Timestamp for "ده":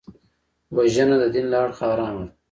2.27-2.31